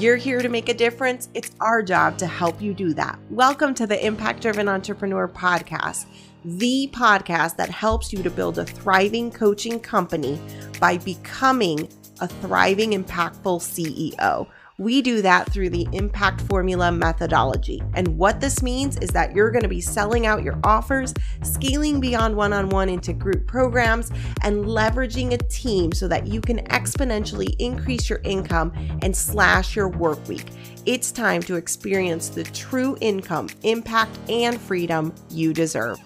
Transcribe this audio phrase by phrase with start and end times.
[0.00, 3.18] you're here to make a difference, it's our job to help you do that.
[3.28, 6.06] Welcome to the Impact Driven Entrepreneur Podcast,
[6.42, 10.40] the podcast that helps you to build a thriving coaching company
[10.80, 11.86] by becoming
[12.22, 14.46] a thriving, impactful CEO.
[14.80, 17.82] We do that through the impact formula methodology.
[17.92, 21.12] And what this means is that you're going to be selling out your offers,
[21.42, 24.10] scaling beyond one on one into group programs,
[24.42, 28.72] and leveraging a team so that you can exponentially increase your income
[29.02, 30.46] and slash your work week.
[30.86, 35.98] It's time to experience the true income, impact, and freedom you deserve.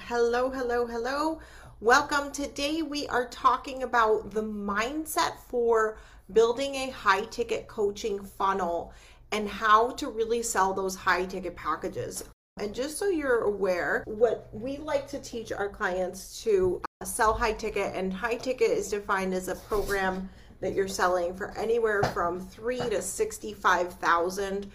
[0.00, 1.38] Hello, hello, hello.
[1.78, 2.32] Welcome.
[2.32, 5.96] Today we are talking about the mindset for
[6.32, 8.92] building a high ticket coaching funnel
[9.32, 12.24] and how to really sell those high ticket packages.
[12.58, 17.32] And just so you're aware, what we like to teach our clients to uh, sell
[17.32, 20.28] high ticket, and high ticket is defined as a program
[20.60, 24.70] that you're selling for anywhere from three to sixty-five thousand,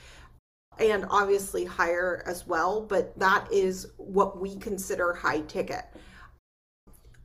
[0.79, 2.81] and obviously higher as well.
[2.81, 5.85] But that is what we consider high ticket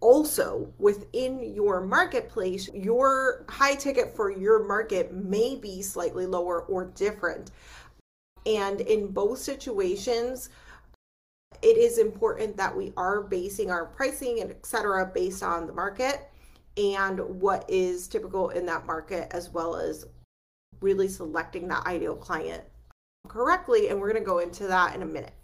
[0.01, 6.87] also within your marketplace, your high ticket for your market may be slightly lower or
[6.87, 7.51] different.
[8.47, 10.49] And in both situations,
[11.63, 15.11] it is important that we are basing our pricing and etc.
[15.13, 16.31] based on the market
[16.77, 20.07] and what is typical in that market, as well as
[20.81, 22.65] really selecting that ideal client
[23.29, 23.89] correctly.
[23.89, 25.35] And we're going to go into that in a minute.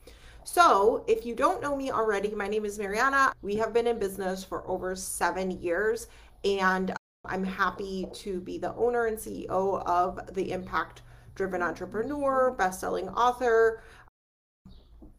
[0.48, 3.32] So, if you don't know me already, my name is Mariana.
[3.42, 6.06] We have been in business for over seven years,
[6.44, 11.02] and um, I'm happy to be the owner and CEO of the Impact
[11.34, 13.82] Driven Entrepreneur, best selling author,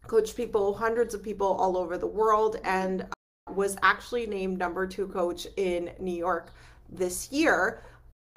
[0.08, 4.88] coach people, hundreds of people all over the world, and uh, was actually named number
[4.88, 6.54] two coach in New York
[6.90, 7.84] this year.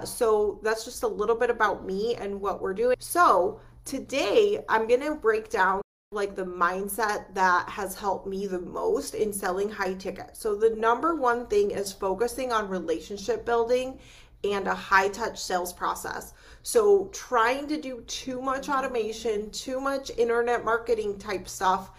[0.05, 2.97] So, that's just a little bit about me and what we're doing.
[2.99, 5.83] So, today I'm going to break down
[6.13, 10.37] like the mindset that has helped me the most in selling high ticket.
[10.37, 13.97] So the number one thing is focusing on relationship building
[14.43, 16.35] and a high touch sales process.
[16.65, 21.93] So trying to do too much automation, too much internet marketing type stuff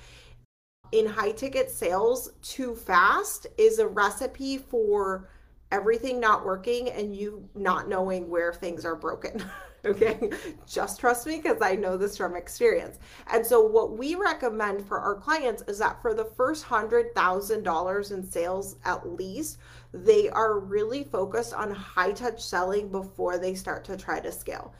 [0.91, 5.29] in high ticket sales too fast is a recipe for
[5.71, 9.43] everything not working and you not knowing where things are broken.
[9.83, 10.29] Okay,
[10.67, 12.99] just trust me because I know this from experience.
[13.31, 18.23] And so, what we recommend for our clients is that for the first $100,000 in
[18.23, 19.57] sales at least,
[19.91, 24.71] they are really focused on high touch selling before they start to try to scale.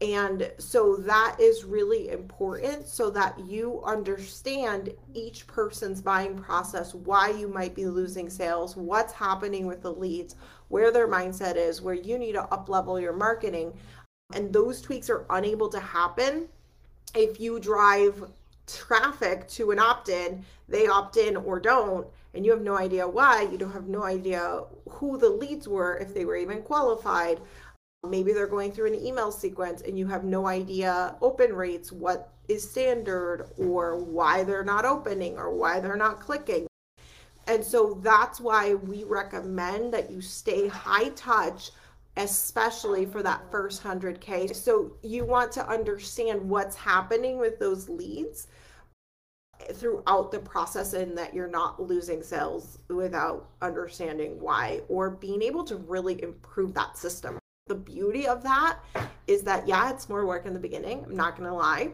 [0.00, 7.30] And so that is really important so that you understand each person's buying process, why
[7.30, 10.36] you might be losing sales, what's happening with the leads,
[10.68, 13.72] where their mindset is, where you need to up level your marketing.
[14.34, 16.48] And those tweaks are unable to happen
[17.14, 18.24] if you drive
[18.66, 23.06] traffic to an opt in, they opt in or don't, and you have no idea
[23.06, 23.42] why.
[23.42, 27.40] You don't have no idea who the leads were, if they were even qualified.
[28.08, 32.32] Maybe they're going through an email sequence and you have no idea open rates, what
[32.48, 36.66] is standard, or why they're not opening, or why they're not clicking.
[37.46, 41.70] And so that's why we recommend that you stay high touch,
[42.16, 44.54] especially for that first 100K.
[44.54, 48.48] So you want to understand what's happening with those leads
[49.72, 55.64] throughout the process and that you're not losing sales without understanding why or being able
[55.64, 57.38] to really improve that system.
[57.66, 58.78] The beauty of that
[59.26, 61.04] is that, yeah, it's more work in the beginning.
[61.04, 61.92] I'm not going to lie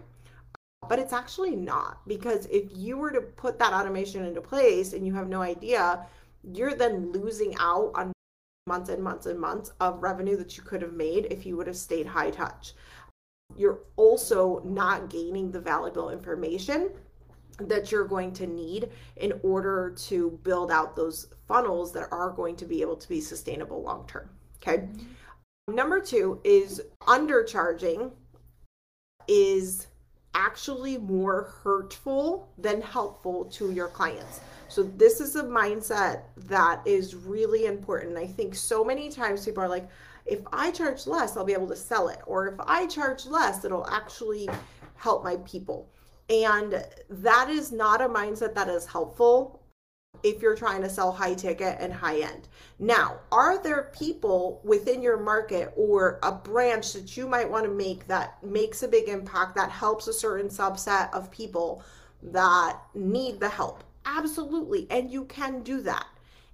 [0.89, 5.07] but it's actually not because if you were to put that automation into place and
[5.07, 6.05] you have no idea,
[6.43, 8.13] you're then losing out on
[8.67, 11.67] months and months and months of revenue that you could have made if you would
[11.67, 12.73] have stayed high touch.
[13.57, 16.91] You're also not gaining the valuable information
[17.59, 22.57] that you're going to need in order to build out those funnels that are going
[22.57, 24.31] to be able to be sustainable long term.
[24.57, 24.79] Okay.
[24.79, 25.05] Mm-hmm.
[25.69, 28.13] Number two is undercharging
[29.29, 29.87] is
[30.35, 34.41] actually more hurtful than helpful to your clients.
[34.69, 38.17] So this is a mindset that is really important.
[38.17, 39.89] I think so many times people are like,
[40.27, 42.21] if I charge less, I'll be able to sell it.
[42.27, 44.49] Or if I charge less, it'll actually
[44.95, 45.89] help my people.
[46.29, 49.60] And that is not a mindset that is helpful
[50.23, 52.49] if you're trying to sell high ticket and high end.
[52.79, 57.71] Now, are there people within your market or a branch that you might want to
[57.71, 61.83] make that makes a big impact that helps a certain subset of people
[62.23, 63.83] that need the help?
[64.05, 64.87] Absolutely.
[64.91, 66.07] And you can do that.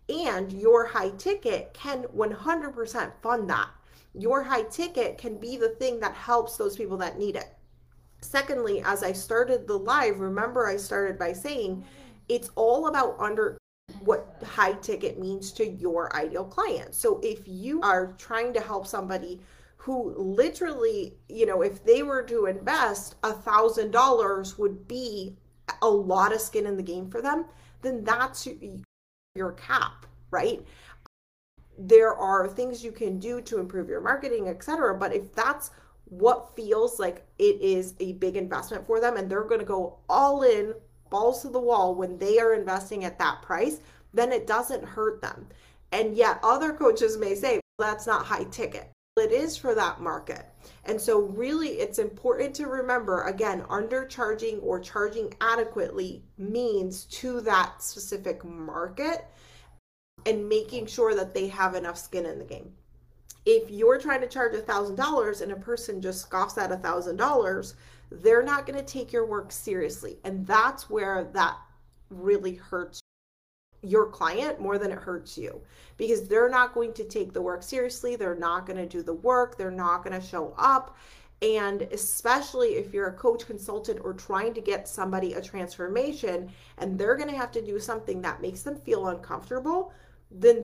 [0.08, 3.70] And your high ticket can 100% fund that.
[4.18, 7.52] your high ticket can be the thing that helps those people that need it.
[8.22, 11.84] Secondly, as I started the live, remember I started by saying
[12.28, 13.58] it's all about under
[14.00, 16.94] what high ticket means to your ideal client.
[16.94, 19.40] So if you are trying to help somebody
[19.76, 25.36] who literally, you know, if they were to invest a thousand dollars would be
[25.82, 27.46] a lot of skin in the game for them,
[27.82, 28.48] then that's
[29.34, 30.64] your cap, right?
[31.78, 34.98] There are things you can do to improve your marketing, etc.
[34.98, 35.70] But if that's
[36.06, 39.98] what feels like it is a big investment for them and they're going to go
[40.08, 40.74] all in,
[41.10, 43.80] balls to the wall when they are investing at that price,
[44.12, 45.46] then it doesn't hurt them.
[45.92, 48.90] And yet, other coaches may say, that's not high ticket.
[49.16, 50.44] It is for that market.
[50.84, 57.82] And so, really, it's important to remember again, undercharging or charging adequately means to that
[57.82, 59.26] specific market
[60.26, 62.72] and making sure that they have enough skin in the game.
[63.46, 67.74] If you're trying to charge a $1,000 and a person just scoffs at a $1,000,
[68.10, 70.18] they're not going to take your work seriously.
[70.24, 71.56] And that's where that
[72.10, 73.00] really hurts
[73.82, 75.60] your client more than it hurts you
[75.96, 78.16] because they're not going to take the work seriously.
[78.16, 79.56] They're not going to do the work.
[79.56, 80.96] They're not going to show up.
[81.42, 86.98] And especially if you're a coach consultant or trying to get somebody a transformation and
[86.98, 89.92] they're going to have to do something that makes them feel uncomfortable,
[90.30, 90.62] then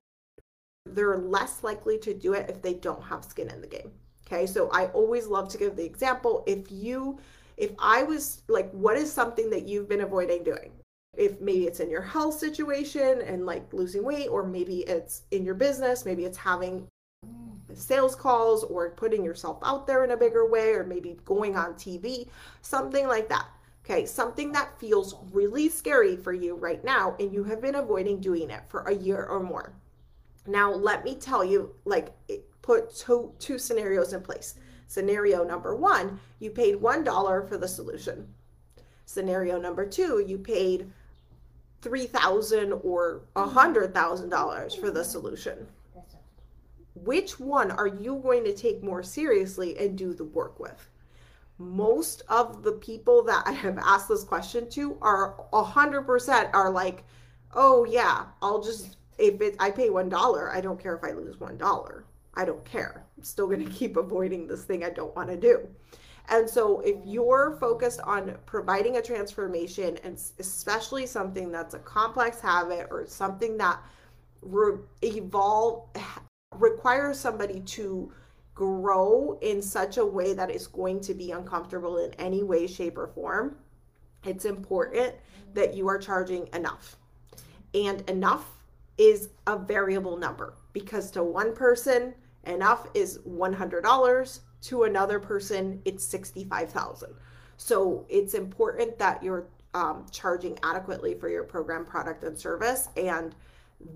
[0.94, 3.92] they're less likely to do it if they don't have skin in the game.
[4.26, 4.46] Okay.
[4.46, 6.44] So I always love to give the example.
[6.46, 7.18] If you,
[7.56, 10.72] if I was like, what is something that you've been avoiding doing?
[11.16, 15.44] if maybe it's in your health situation and like losing weight or maybe it's in
[15.44, 16.86] your business maybe it's having
[17.74, 21.74] sales calls or putting yourself out there in a bigger way or maybe going on
[21.74, 22.28] TV
[22.62, 23.46] something like that
[23.84, 28.18] okay something that feels really scary for you right now and you have been avoiding
[28.20, 29.74] doing it for a year or more
[30.46, 32.12] now let me tell you like
[32.62, 34.54] put two two scenarios in place.
[34.86, 38.28] Scenario number 1 you paid $1 for the solution.
[39.06, 40.90] Scenario number 2 you paid
[41.82, 45.66] three thousand or a hundred thousand dollars for the solution.
[46.94, 50.88] Which one are you going to take more seriously and do the work with?
[51.58, 56.48] Most of the people that i have asked this question to are a hundred percent
[56.54, 57.04] are like
[57.54, 61.12] oh yeah i'll just if it i pay one dollar i don't care if i
[61.12, 62.04] lose one dollar.
[62.34, 63.04] I don't care.
[63.18, 65.68] I'm still going to keep avoiding this thing i don't want to do.
[66.28, 72.40] And so, if you're focused on providing a transformation, and especially something that's a complex
[72.40, 73.82] habit or something that
[74.40, 75.88] re- evolve
[76.54, 78.12] requires somebody to
[78.54, 82.98] grow in such a way that is going to be uncomfortable in any way, shape,
[82.98, 83.56] or form,
[84.24, 85.14] it's important
[85.54, 86.96] that you are charging enough.
[87.74, 88.61] And enough
[88.98, 96.04] is a variable number because to one person, enough is $100 to another person it's
[96.04, 97.14] 65000
[97.56, 102.88] so it's important that you're um, charging adequately for your program product and service.
[102.96, 103.34] And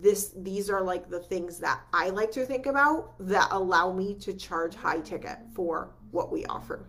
[0.01, 4.15] this these are like the things that i like to think about that allow me
[4.15, 6.89] to charge high ticket for what we offer.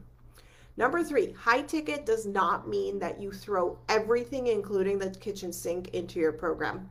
[0.77, 5.89] Number three high ticket does not mean that you throw everything including the kitchen sink
[5.89, 6.89] into your program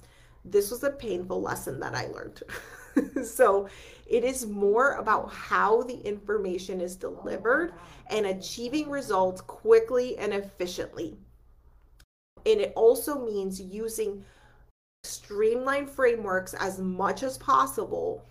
[0.51, 2.43] this was a painful lesson that i learned
[3.25, 3.69] so
[4.07, 7.75] it is more about how the information is delivered
[8.09, 11.17] and achieving results quickly and efficiently.
[12.45, 14.25] And it also means using
[15.03, 18.25] streamlined frameworks as much as possible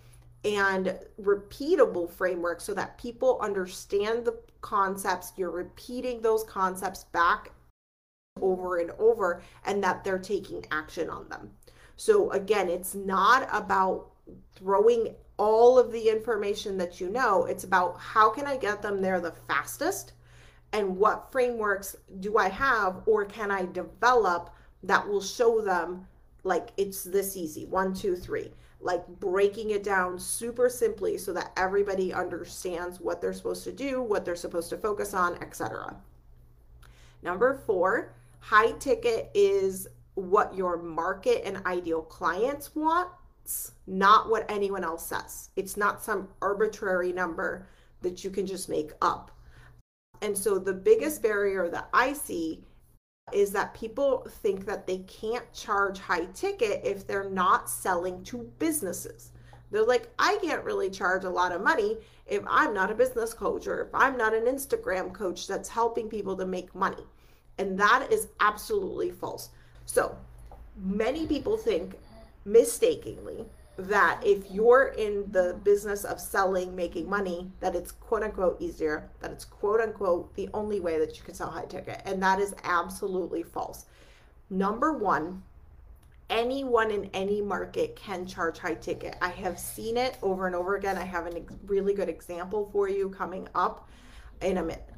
[0.44, 5.32] and repeatable frameworks so that people understand the concepts.
[5.36, 7.50] You're repeating those concepts back
[8.40, 11.50] over and over and that they're taking action on them.
[11.96, 14.10] So, again, it's not about
[14.54, 17.44] throwing all of the information that you know.
[17.44, 20.12] It's about how can I get them there the fastest
[20.72, 24.50] and what frameworks do I have or can I develop
[24.82, 26.06] that will show them
[26.42, 28.50] like it's this easy one, two, three.
[28.80, 34.02] Like breaking it down super simply so that everybody understands what they're supposed to do,
[34.02, 35.96] what they're supposed to focus on, etc.
[37.22, 44.82] Number four, high ticket is what your market and ideal clients wants, not what anyone
[44.82, 45.50] else says.
[45.56, 47.68] It's not some arbitrary number
[48.02, 49.30] that you can just make up.
[50.22, 52.64] And so the biggest barrier that I see
[53.32, 58.50] is that people think that they can't charge high ticket if they're not selling to
[58.58, 59.32] businesses.
[59.70, 63.34] They're like, I can't really charge a lot of money if I'm not a business
[63.34, 67.04] coach or if I'm not an Instagram coach that's helping people to make money.
[67.58, 69.50] And that is absolutely false.
[69.86, 70.16] So
[70.76, 71.94] many people think
[72.44, 73.46] mistakenly
[73.78, 79.08] that if you're in the business of selling, making money, that it's quote unquote easier,
[79.20, 82.00] that it's quote unquote the only way that you can sell high ticket.
[82.04, 83.86] And that is absolutely false.
[84.48, 85.42] Number one,
[86.30, 89.16] anyone in any market can charge high ticket.
[89.20, 90.96] I have seen it over and over again.
[90.96, 93.88] I have a really good example for you coming up
[94.40, 94.88] in a minute.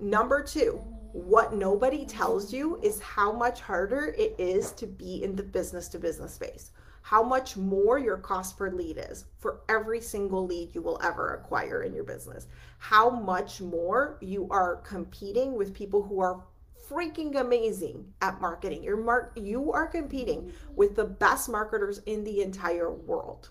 [0.00, 0.84] Number two,
[1.18, 5.88] what nobody tells you is how much harder it is to be in the business
[5.88, 6.70] to business space
[7.08, 11.36] how much more your cost per lead is for every single lead you will ever
[11.36, 12.48] acquire in your business.
[12.76, 16.44] How much more you are competing with people who are
[16.86, 18.82] freaking amazing at marketing.
[18.82, 23.48] You're mar- you are competing with the best marketers in the entire world.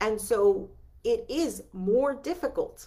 [0.00, 0.70] And so
[1.02, 2.86] it is more difficult.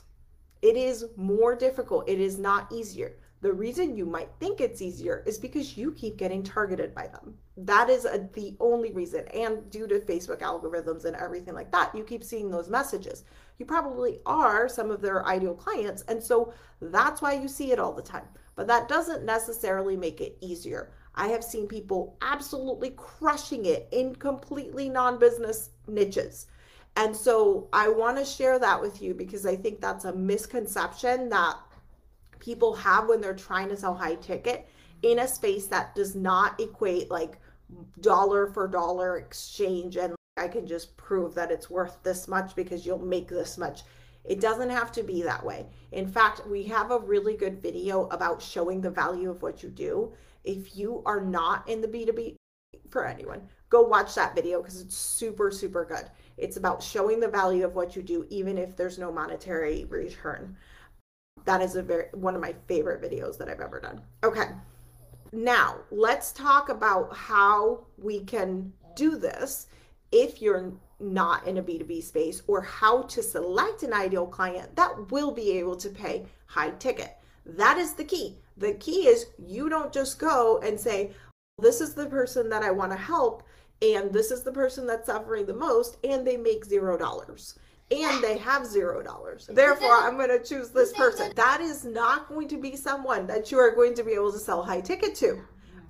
[0.62, 2.08] It is more difficult.
[2.08, 3.18] It is not easier.
[3.42, 7.38] The reason you might think it's easier is because you keep getting targeted by them.
[7.58, 9.28] That is a, the only reason.
[9.28, 13.24] And due to Facebook algorithms and everything like that, you keep seeing those messages.
[13.60, 16.04] You probably are some of their ideal clients.
[16.08, 18.28] And so that's why you see it all the time.
[18.56, 20.92] But that doesn't necessarily make it easier.
[21.14, 26.48] I have seen people absolutely crushing it in completely non business niches.
[26.98, 31.30] And so I want to share that with you because I think that's a misconception
[31.30, 31.58] that
[32.46, 34.70] people have when they're trying to sell high ticket
[35.02, 37.40] in a space that does not equate like
[38.02, 42.86] dollar for dollar exchange and I can just prove that it's worth this much because
[42.86, 43.82] you'll make this much.
[44.24, 45.66] It doesn't have to be that way.
[45.92, 49.70] In fact, we have a really good video about showing the value of what you
[49.70, 50.14] do.
[50.44, 52.36] If you are not in the B2B
[52.90, 56.06] for anyone, go watch that video because it's super, super good.
[56.38, 60.58] It's about showing the value of what you do, even if there's no monetary return
[61.46, 64.02] that is a very one of my favorite videos that I've ever done.
[64.24, 64.50] Okay.
[65.32, 69.68] Now, let's talk about how we can do this
[70.12, 75.12] if you're not in a B2B space or how to select an ideal client that
[75.12, 77.18] will be able to pay high ticket.
[77.46, 78.38] That is the key.
[78.58, 81.12] The key is you don't just go and say,
[81.60, 83.44] this is the person that I want to help,
[83.82, 87.60] and this is the person that's suffering the most, and they make zero dollars
[87.92, 89.50] and they have zero dollars.
[89.52, 91.32] Therefore, I'm going to choose this person.
[91.36, 94.40] That is not going to be someone that you are going to be able to
[94.40, 95.42] sell high ticket to.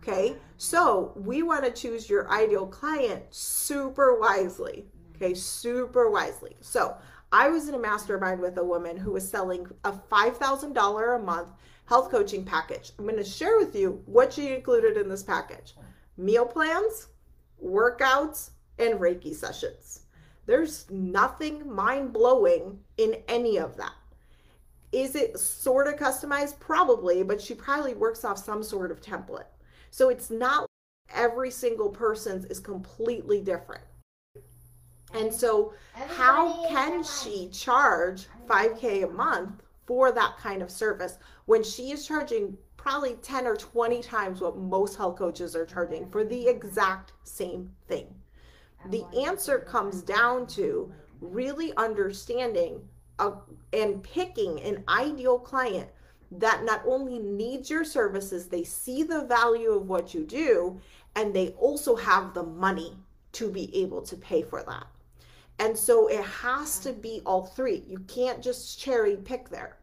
[0.02, 4.86] Okay, so we want to choose your ideal client super wisely.
[5.16, 6.56] Okay, super wisely.
[6.60, 6.96] So
[7.32, 11.48] I was in a mastermind with a woman who was selling a $5,000 a month
[11.86, 12.92] health coaching package.
[12.98, 15.75] I'm going to share with you what she included in this package
[16.18, 17.08] meal plans,
[17.64, 20.05] workouts, and Reiki sessions.
[20.46, 23.94] There's nothing mind blowing in any of that.
[24.92, 26.60] Is it sort of customized?
[26.60, 29.48] Probably, but she probably works off some sort of template.
[29.92, 30.68] So it's not
[31.14, 33.84] every single person's is completely different.
[35.14, 41.64] And so, how can she charge 5K a month for that kind of service when
[41.64, 46.24] she is charging probably 10 or 20 times what most health coaches are charging for
[46.24, 48.14] the exact same thing?
[48.92, 52.82] The answer comes down to really understanding
[53.20, 53.34] a,
[53.74, 55.89] and picking an ideal client
[56.32, 60.80] that not only needs your services, they see the value of what you do,
[61.15, 62.94] and they also have the money
[63.32, 64.88] to be able to pay for that.
[65.60, 67.84] And so it has to be all three.
[67.88, 69.77] You can't just cherry pick there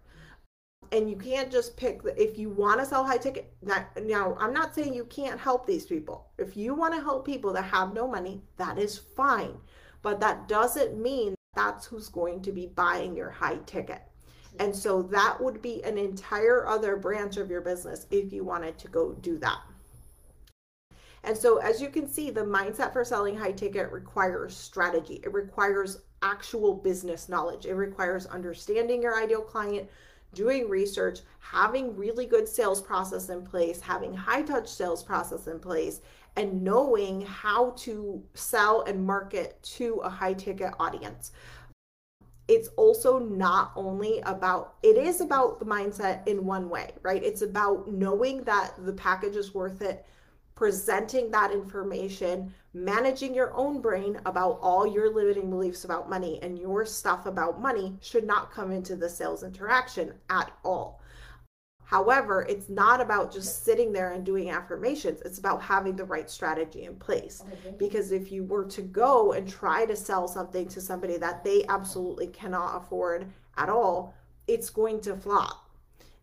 [0.92, 4.37] and you can't just pick the, if you want to sell high ticket now, now
[4.38, 6.28] i'm not saying you can't help these people.
[6.38, 9.56] If you want to help people that have no money that is fine.
[10.02, 14.02] But that doesn't mean that's who's going to be buying your high ticket.
[14.58, 18.78] And so that would be an entire other branch of your business if you wanted
[18.78, 19.61] to go do that.
[21.25, 25.20] And so as you can see the mindset for selling high ticket requires strategy.
[25.22, 27.64] It requires actual business knowledge.
[27.64, 29.88] It requires understanding your ideal client
[30.35, 35.59] doing research, having really good sales process in place, having high touch sales process in
[35.59, 36.01] place,
[36.37, 41.33] and knowing how to sell and market to a high ticket audience.
[42.49, 47.23] It's also not only about, it is about the mindset in one way, right?
[47.23, 50.05] It's about knowing that the package is worth it
[50.62, 56.57] presenting that information, managing your own brain about all your limiting beliefs about money and
[56.57, 61.02] your stuff about money should not come into the sales interaction at all.
[61.83, 65.21] However, it's not about just sitting there and doing affirmations.
[65.25, 67.42] It's about having the right strategy in place.
[67.45, 67.76] Mm-hmm.
[67.78, 71.64] Because if you were to go and try to sell something to somebody that they
[71.69, 73.26] absolutely cannot afford
[73.57, 74.14] at all,
[74.47, 75.69] it's going to flop.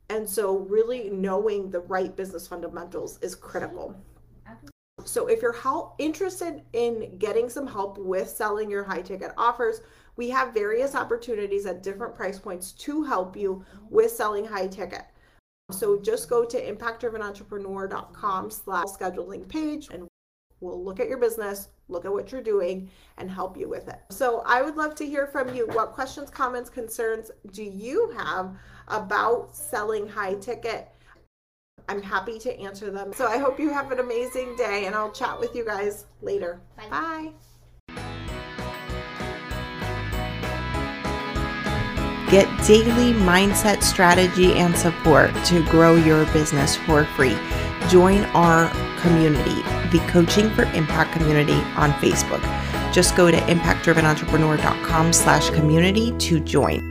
[0.10, 3.98] And so, really knowing the right business fundamentals is critical.
[5.10, 9.82] So if you're help, interested in getting some help with selling your high ticket offers,
[10.18, 15.06] we have various opportunities at different price points to help you with selling high ticket.
[15.72, 20.08] So just go to impactdrivenentrepreneur.com slash scheduling page and
[20.60, 24.00] we'll look at your business, look at what you're doing, and help you with it.
[24.12, 25.66] So I would love to hear from you.
[25.72, 28.56] What questions, comments, concerns do you have
[28.88, 30.90] about selling high ticket?
[31.88, 33.14] I'm happy to answer them.
[33.14, 36.60] So I hope you have an amazing day and I'll chat with you guys later.
[36.78, 36.90] Bye.
[36.90, 37.32] Bye.
[42.30, 47.36] Get daily mindset strategy and support to grow your business for free.
[47.90, 48.70] Join our
[49.00, 52.44] community, the Coaching for Impact community on Facebook.
[52.94, 56.89] Just go to impactdrivenentrepreneur.com slash community to join.